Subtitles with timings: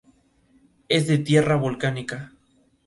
[0.89, 2.33] Es de tierra volcánica.